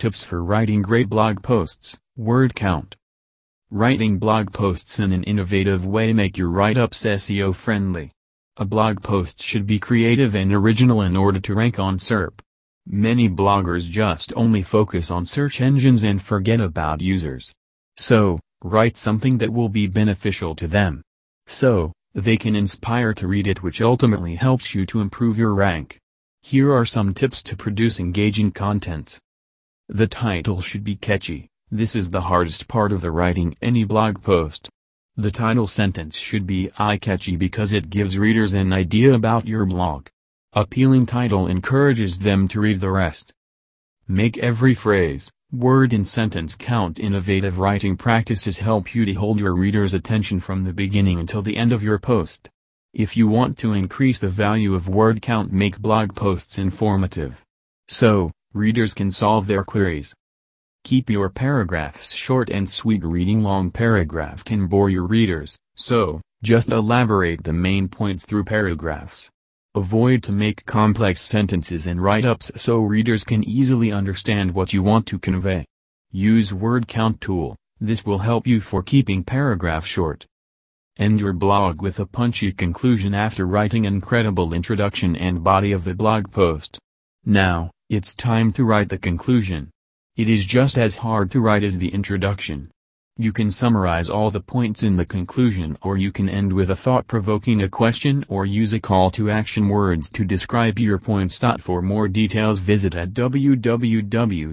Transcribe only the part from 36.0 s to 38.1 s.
should be eye-catchy because it